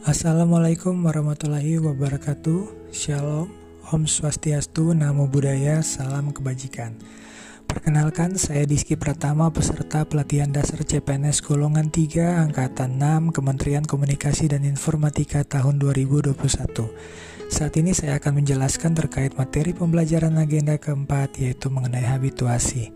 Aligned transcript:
Assalamualaikum 0.00 0.96
warahmatullahi 1.04 1.76
wabarakatuh. 1.76 2.88
Shalom, 2.88 3.52
Om 3.92 4.08
Swastiastu, 4.08 4.96
Namo 4.96 5.28
Buddhaya, 5.28 5.84
Salam 5.84 6.32
Kebajikan. 6.32 6.96
Perkenalkan, 7.68 8.40
saya 8.40 8.64
Diski 8.64 8.96
Pratama, 8.96 9.52
peserta 9.52 10.08
pelatihan 10.08 10.48
dasar 10.48 10.88
CPNS 10.88 11.44
golongan 11.44 11.92
3, 11.92 12.48
Angkatan 12.48 12.96
6, 12.96 13.36
Kementerian 13.36 13.84
Komunikasi 13.84 14.48
dan 14.48 14.64
Informatika 14.64 15.44
tahun 15.44 15.76
2021 15.76 16.32
Saat 17.52 17.76
ini 17.76 17.92
saya 17.92 18.16
akan 18.16 18.40
menjelaskan 18.40 18.96
terkait 18.96 19.36
materi 19.36 19.76
pembelajaran 19.76 20.32
agenda 20.40 20.80
keempat, 20.80 21.36
yaitu 21.44 21.68
mengenai 21.68 22.08
habituasi 22.08 22.88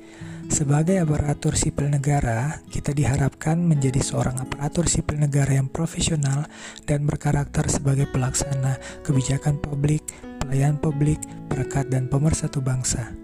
sebagai 0.52 1.00
aparatur 1.00 1.56
sipil 1.56 1.88
negara, 1.88 2.60
kita 2.68 2.92
diharapkan 2.92 3.60
menjadi 3.60 4.00
seorang 4.00 4.42
aparatur 4.42 4.88
sipil 4.88 5.20
negara 5.20 5.56
yang 5.56 5.70
profesional 5.70 6.48
dan 6.84 7.08
berkarakter 7.08 7.68
sebagai 7.70 8.08
pelaksana 8.10 8.76
kebijakan 9.06 9.56
publik, 9.60 10.04
pelayan 10.42 10.76
publik, 10.76 11.20
berkat 11.48 11.88
dan 11.88 12.10
pemersatu 12.10 12.60
bangsa. 12.60 13.14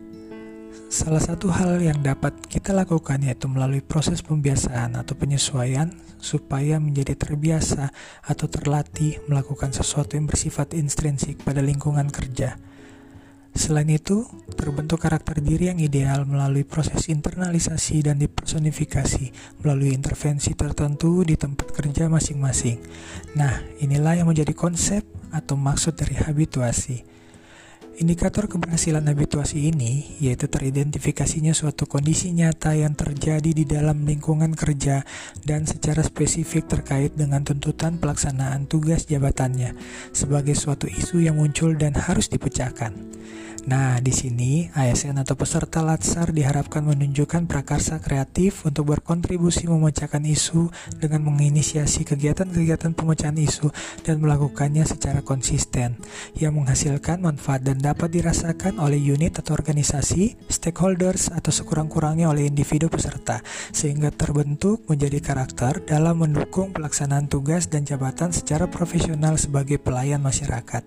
Salah 0.91 1.23
satu 1.23 1.51
hal 1.55 1.79
yang 1.79 2.03
dapat 2.03 2.35
kita 2.51 2.75
lakukan 2.75 3.23
yaitu 3.23 3.47
melalui 3.47 3.79
proses 3.79 4.27
pembiasaan 4.27 4.99
atau 4.99 5.15
penyesuaian 5.15 5.95
supaya 6.19 6.83
menjadi 6.83 7.15
terbiasa 7.15 7.95
atau 8.27 8.47
terlatih 8.51 9.23
melakukan 9.31 9.71
sesuatu 9.71 10.19
yang 10.19 10.27
bersifat 10.27 10.75
intrinsik 10.75 11.47
pada 11.47 11.63
lingkungan 11.63 12.11
kerja 12.11 12.59
Selain 13.51 13.91
itu, 13.91 14.23
terbentuk 14.55 15.03
karakter 15.03 15.43
diri 15.43 15.75
yang 15.75 15.83
ideal 15.83 16.23
melalui 16.23 16.63
proses 16.63 17.11
internalisasi 17.11 18.07
dan 18.07 18.23
dipersonifikasi 18.23 19.59
melalui 19.67 19.91
intervensi 19.91 20.55
tertentu 20.55 21.27
di 21.27 21.35
tempat 21.35 21.75
kerja 21.75 22.07
masing-masing. 22.07 22.79
Nah, 23.35 23.59
inilah 23.83 24.23
yang 24.23 24.31
menjadi 24.31 24.55
konsep 24.55 25.03
atau 25.35 25.59
maksud 25.59 25.99
dari 25.99 26.15
habituasi. 26.15 27.10
Indikator 28.01 28.49
keberhasilan 28.49 29.05
habituasi 29.13 29.69
ini 29.69 30.17
yaitu 30.25 30.49
teridentifikasinya 30.49 31.53
suatu 31.53 31.85
kondisi 31.85 32.33
nyata 32.33 32.73
yang 32.73 32.97
terjadi 32.97 33.53
di 33.53 33.69
dalam 33.69 34.09
lingkungan 34.09 34.57
kerja 34.57 35.05
dan 35.45 35.69
secara 35.69 36.01
spesifik 36.01 36.65
terkait 36.65 37.13
dengan 37.13 37.45
tuntutan 37.45 38.01
pelaksanaan 38.01 38.65
tugas 38.65 39.05
jabatannya 39.05 39.77
sebagai 40.17 40.57
suatu 40.57 40.89
isu 40.89 41.29
yang 41.29 41.37
muncul 41.37 41.77
dan 41.77 41.93
harus 41.93 42.33
dipecahkan. 42.33 42.97
Nah, 43.69 44.01
di 44.01 44.09
sini 44.09 44.73
ASN 44.73 45.21
atau 45.21 45.37
peserta 45.37 45.85
Latsar 45.85 46.33
diharapkan 46.33 46.81
menunjukkan 46.81 47.45
prakarsa 47.45 48.01
kreatif 48.01 48.65
untuk 48.65 48.89
berkontribusi 48.89 49.69
memecahkan 49.69 50.25
isu 50.25 50.73
dengan 50.97 51.29
menginisiasi 51.29 52.09
kegiatan-kegiatan 52.09 52.97
pemecahan 52.97 53.37
isu 53.37 53.69
dan 54.01 54.25
melakukannya 54.25 54.89
secara 54.89 55.21
konsisten 55.21 56.01
yang 56.41 56.57
menghasilkan 56.57 57.21
manfaat 57.21 57.61
dan 57.61 57.85
dapat 57.91 58.23
dirasakan 58.23 58.79
oleh 58.79 59.03
unit 59.03 59.43
atau 59.43 59.59
organisasi, 59.59 60.39
stakeholders 60.47 61.35
atau 61.35 61.51
sekurang-kurangnya 61.51 62.31
oleh 62.31 62.47
individu 62.47 62.87
peserta 62.87 63.43
sehingga 63.75 64.15
terbentuk 64.15 64.87
menjadi 64.87 65.19
karakter 65.19 65.83
dalam 65.83 66.23
mendukung 66.23 66.71
pelaksanaan 66.71 67.27
tugas 67.27 67.67
dan 67.67 67.83
jabatan 67.83 68.31
secara 68.31 68.71
profesional 68.71 69.35
sebagai 69.35 69.83
pelayan 69.83 70.23
masyarakat. 70.23 70.87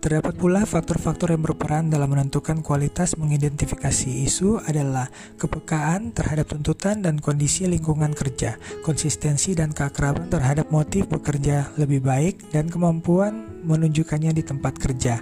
Terdapat 0.00 0.32
pula 0.32 0.64
faktor-faktor 0.64 1.36
yang 1.36 1.44
berperan 1.44 1.92
dalam 1.92 2.08
menentukan 2.08 2.64
kualitas 2.64 3.20
mengidentifikasi 3.20 4.24
isu 4.24 4.56
adalah 4.64 5.12
kepekaan 5.36 6.16
terhadap 6.16 6.48
tuntutan 6.48 7.04
dan 7.04 7.20
kondisi 7.20 7.68
lingkungan 7.68 8.16
kerja, 8.16 8.56
konsistensi 8.80 9.52
dan 9.52 9.76
keakraban 9.76 10.32
terhadap 10.32 10.72
motif 10.72 11.04
bekerja 11.04 11.76
lebih 11.76 12.00
baik, 12.00 12.48
dan 12.48 12.72
kemampuan 12.72 13.60
menunjukkannya 13.60 14.32
di 14.32 14.40
tempat 14.40 14.80
kerja. 14.80 15.20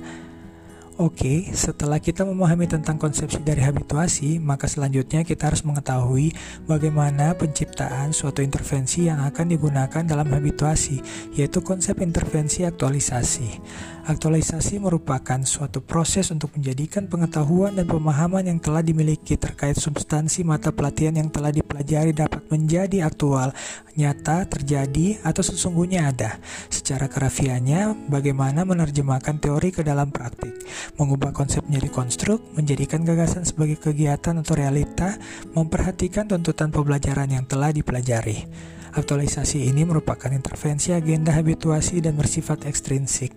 Oke, 0.98 1.46
setelah 1.54 2.02
kita 2.02 2.26
memahami 2.26 2.66
tentang 2.66 2.98
konsepsi 2.98 3.38
dari 3.38 3.62
habituasi, 3.62 4.42
maka 4.42 4.66
selanjutnya 4.66 5.22
kita 5.22 5.46
harus 5.46 5.62
mengetahui 5.62 6.34
bagaimana 6.66 7.38
penciptaan 7.38 8.10
suatu 8.10 8.42
intervensi 8.42 9.06
yang 9.06 9.22
akan 9.22 9.46
digunakan 9.46 10.02
dalam 10.02 10.26
habituasi, 10.26 10.98
yaitu 11.38 11.62
konsep 11.62 12.02
intervensi 12.02 12.66
aktualisasi. 12.66 13.62
Aktualisasi 14.10 14.82
merupakan 14.82 15.38
suatu 15.46 15.86
proses 15.86 16.34
untuk 16.34 16.50
menjadikan 16.58 17.06
pengetahuan 17.06 17.78
dan 17.78 17.86
pemahaman 17.86 18.50
yang 18.50 18.58
telah 18.58 18.82
dimiliki 18.82 19.38
terkait 19.38 19.78
substansi 19.78 20.42
mata 20.42 20.74
pelatihan 20.74 21.14
yang 21.14 21.30
telah 21.30 21.54
dipelajari 21.54 22.10
dapat 22.10 22.42
menjadi 22.50 23.06
aktual, 23.06 23.54
nyata, 23.98 24.46
terjadi, 24.46 25.18
atau 25.26 25.42
sesungguhnya 25.42 26.14
ada. 26.14 26.38
Secara 26.70 27.10
kerafiannya, 27.10 28.06
bagaimana 28.06 28.62
menerjemahkan 28.62 29.42
teori 29.42 29.74
ke 29.74 29.82
dalam 29.82 30.14
praktik, 30.14 30.54
mengubah 30.94 31.34
konsep 31.34 31.66
menjadi 31.66 31.90
konstruk, 31.90 32.40
menjadikan 32.54 33.02
gagasan 33.02 33.42
sebagai 33.42 33.82
kegiatan 33.82 34.38
atau 34.38 34.54
realita, 34.54 35.18
memperhatikan 35.58 36.30
tuntutan 36.30 36.70
pembelajaran 36.70 37.26
yang 37.34 37.44
telah 37.50 37.74
dipelajari. 37.74 38.46
Aktualisasi 38.94 39.68
ini 39.68 39.84
merupakan 39.84 40.30
intervensi 40.32 40.94
agenda 40.96 41.34
habituasi 41.36 42.00
dan 42.00 42.16
bersifat 42.16 42.64
ekstrinsik. 42.64 43.34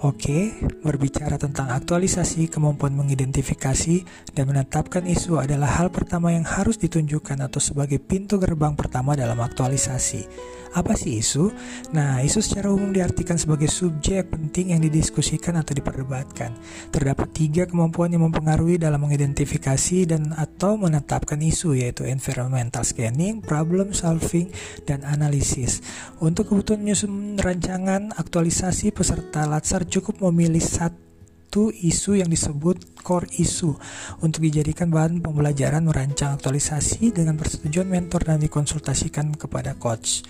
Oke, 0.00 0.56
berbicara 0.80 1.36
tentang 1.36 1.68
aktualisasi, 1.68 2.48
kemampuan 2.48 2.96
mengidentifikasi 2.96 4.00
dan 4.32 4.48
menetapkan 4.48 5.04
isu 5.04 5.36
adalah 5.36 5.76
hal 5.76 5.92
pertama 5.92 6.32
yang 6.32 6.48
harus 6.48 6.80
ditunjukkan 6.80 7.36
atau 7.36 7.60
sebagai 7.60 8.00
pintu 8.00 8.40
gerbang 8.40 8.72
pertama 8.72 9.12
dalam 9.12 9.36
aktualisasi. 9.36 10.24
Apa 10.70 10.94
sih 10.94 11.18
isu? 11.18 11.50
Nah, 11.90 12.22
isu 12.22 12.38
secara 12.38 12.70
umum 12.70 12.94
diartikan 12.94 13.34
sebagai 13.34 13.66
subjek 13.66 14.30
penting 14.30 14.70
yang 14.70 14.80
didiskusikan 14.80 15.58
atau 15.58 15.74
diperdebatkan. 15.74 16.54
Terdapat 16.94 17.28
tiga 17.34 17.66
kemampuan 17.66 18.14
yang 18.14 18.22
mempengaruhi 18.30 18.78
dalam 18.78 19.02
mengidentifikasi 19.02 20.06
dan 20.06 20.30
atau 20.32 20.78
menetapkan 20.78 21.42
isu 21.42 21.74
yaitu 21.74 22.06
environmental 22.06 22.86
scanning, 22.86 23.42
problem 23.42 23.90
solving, 23.90 24.46
dan 24.84 25.06
analisis. 25.06 25.84
Untuk 26.20 26.52
kebutuhan 26.52 26.82
menyusun 26.84 27.36
rancangan 27.36 28.12
aktualisasi 28.16 28.90
peserta 28.90 29.44
Latsar 29.48 29.86
cukup 29.86 30.20
memilih 30.28 30.62
satu 30.62 31.72
isu 31.72 32.20
yang 32.20 32.30
disebut 32.30 33.00
core 33.02 33.28
issue 33.40 33.74
untuk 34.22 34.44
dijadikan 34.44 34.92
bahan 34.92 35.18
pembelajaran 35.24 35.86
merancang 35.86 36.38
aktualisasi 36.38 37.10
dengan 37.10 37.34
persetujuan 37.40 37.88
mentor 37.88 38.28
dan 38.28 38.38
dikonsultasikan 38.38 39.34
kepada 39.34 39.74
coach. 39.74 40.22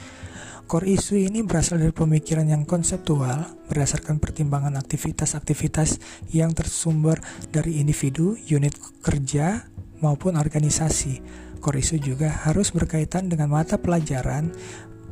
Core 0.70 0.94
isu 0.94 1.18
ini 1.18 1.42
berasal 1.42 1.82
dari 1.82 1.90
pemikiran 1.90 2.46
yang 2.46 2.62
konseptual 2.62 3.42
berdasarkan 3.66 4.22
pertimbangan 4.22 4.78
aktivitas-aktivitas 4.78 5.98
yang 6.30 6.54
tersumber 6.54 7.18
dari 7.50 7.82
individu, 7.82 8.38
unit 8.46 8.78
kerja, 9.02 9.66
maupun 9.98 10.38
organisasi. 10.38 11.49
Core 11.60 11.84
isu 11.84 12.00
juga 12.00 12.32
harus 12.48 12.72
berkaitan 12.72 13.28
dengan 13.28 13.52
mata 13.52 13.76
pelajaran 13.76 14.48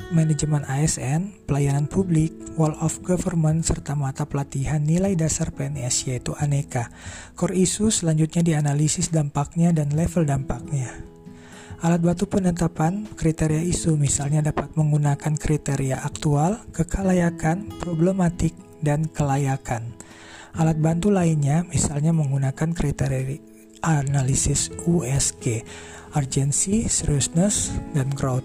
manajemen 0.09 0.65
ASN, 0.65 1.45
pelayanan 1.45 1.85
publik, 1.85 2.33
wall 2.57 2.73
of 2.81 3.05
government, 3.05 3.69
serta 3.69 3.93
mata 3.93 4.25
pelatihan 4.25 4.81
nilai 4.81 5.13
dasar 5.13 5.53
PNS 5.53 6.09
yaitu 6.09 6.33
aneka. 6.41 6.89
Core 7.37 7.61
isu 7.61 7.93
selanjutnya 7.93 8.41
dianalisis 8.41 9.13
dampaknya 9.13 9.77
dan 9.77 9.93
level 9.93 10.25
dampaknya. 10.25 10.89
Alat 11.79 12.03
batu 12.03 12.27
penetapan 12.27 13.07
kriteria 13.15 13.63
isu 13.63 13.95
misalnya 13.95 14.51
dapat 14.51 14.75
menggunakan 14.75 15.39
kriteria 15.39 16.03
aktual, 16.03 16.59
kekalayakan, 16.75 17.71
problematik, 17.79 18.51
dan 18.83 19.07
kelayakan. 19.07 19.95
Alat 20.59 20.75
bantu 20.83 21.15
lainnya 21.15 21.63
misalnya 21.71 22.11
menggunakan 22.11 22.75
kriteria 22.75 23.58
analisis 23.89 24.69
USG, 24.85 25.65
urgency, 26.13 26.85
seriousness, 26.85 27.73
dan 27.97 28.13
growth. 28.13 28.45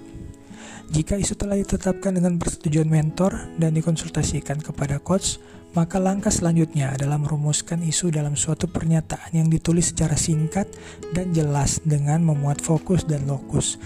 Jika 0.93 1.17
isu 1.17 1.35
telah 1.35 1.57
ditetapkan 1.57 2.15
dengan 2.15 2.37
persetujuan 2.37 2.85
mentor 2.85 3.33
dan 3.57 3.73
dikonsultasikan 3.73 4.61
kepada 4.61 5.01
coach, 5.01 5.41
maka 5.73 5.97
langkah 5.97 6.29
selanjutnya 6.29 6.93
adalah 6.93 7.17
merumuskan 7.17 7.81
isu 7.81 8.13
dalam 8.13 8.37
suatu 8.37 8.69
pernyataan 8.69 9.33
yang 9.33 9.49
ditulis 9.49 9.89
secara 9.89 10.13
singkat 10.13 10.69
dan 11.17 11.33
jelas 11.33 11.81
dengan 11.81 12.21
memuat 12.21 12.61
fokus 12.61 13.09
dan 13.09 13.25
lokus. 13.25 13.81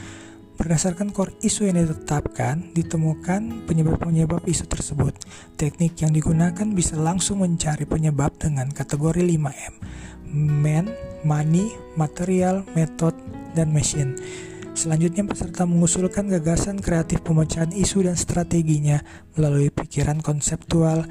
Berdasarkan 0.58 1.14
core 1.14 1.38
isu 1.46 1.70
yang 1.70 1.80
ditetapkan, 1.80 2.76
ditemukan 2.76 3.70
penyebab-penyebab 3.70 4.44
isu 4.50 4.66
tersebut. 4.68 5.14
Teknik 5.56 6.02
yang 6.02 6.12
digunakan 6.12 6.68
bisa 6.74 6.98
langsung 6.98 7.40
mencari 7.46 7.86
penyebab 7.86 8.36
dengan 8.36 8.68
kategori 8.74 9.22
5M. 9.22 9.74
Man, 10.34 10.92
money, 11.24 11.74
material, 11.96 12.68
method, 12.78 13.14
dan 13.58 13.74
machine. 13.74 14.18
Selanjutnya 14.78 15.26
peserta 15.26 15.66
mengusulkan 15.66 16.30
gagasan 16.30 16.78
kreatif 16.78 17.26
pemecahan 17.26 17.74
isu 17.74 18.06
dan 18.06 18.14
strateginya 18.14 19.02
melalui 19.34 19.74
pikiran 19.74 20.22
konseptual, 20.22 21.10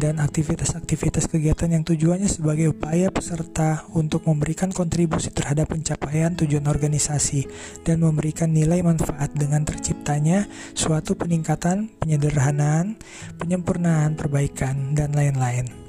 dan 0.00 0.16
aktivitas-aktivitas 0.16 1.26
kegiatan 1.26 1.68
yang 1.76 1.84
tujuannya 1.84 2.30
sebagai 2.30 2.72
upaya 2.72 3.10
peserta 3.10 3.84
untuk 3.96 4.24
memberikan 4.28 4.70
kontribusi 4.70 5.28
terhadap 5.28 5.72
pencapaian 5.76 6.32
tujuan 6.38 6.64
organisasi 6.70 7.44
dan 7.82 8.00
memberikan 8.00 8.48
nilai 8.48 8.80
manfaat 8.80 9.34
dengan 9.36 9.66
terciptanya 9.66 10.46
suatu 10.72 11.18
peningkatan, 11.18 11.90
penyederhanaan, 11.98 12.96
penyempurnaan, 13.36 14.14
perbaikan, 14.14 14.94
dan 14.94 15.12
lain-lain. 15.12 15.79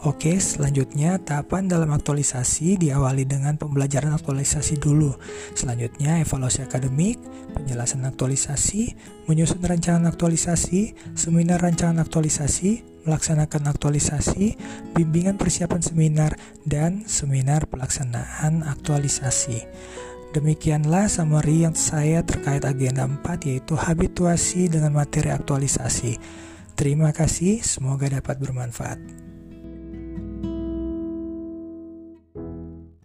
Oke, 0.00 0.40
selanjutnya 0.40 1.20
tahapan 1.20 1.68
dalam 1.68 1.92
aktualisasi 1.92 2.80
diawali 2.80 3.28
dengan 3.28 3.60
pembelajaran 3.60 4.16
aktualisasi 4.16 4.80
dulu. 4.80 5.12
Selanjutnya 5.52 6.16
evaluasi 6.24 6.64
akademik, 6.64 7.20
penjelasan 7.52 8.08
aktualisasi, 8.08 8.96
menyusun 9.28 9.60
rancangan 9.60 10.08
aktualisasi, 10.08 10.96
seminar 11.12 11.60
rancangan 11.60 12.00
aktualisasi, 12.00 13.04
melaksanakan 13.04 13.68
aktualisasi, 13.68 14.56
bimbingan 14.96 15.36
persiapan 15.36 15.84
seminar, 15.84 16.32
dan 16.64 17.04
seminar 17.04 17.68
pelaksanaan 17.68 18.64
aktualisasi. 18.64 19.68
Demikianlah 20.32 21.12
summary 21.12 21.68
yang 21.68 21.76
saya 21.76 22.24
terkait 22.24 22.64
agenda 22.64 23.04
4 23.04 23.20
yaitu 23.52 23.76
habituasi 23.76 24.72
dengan 24.72 24.96
materi 24.96 25.28
aktualisasi. 25.28 26.16
Terima 26.72 27.12
kasih, 27.12 27.60
semoga 27.60 28.08
dapat 28.08 28.40
bermanfaat. 28.40 29.29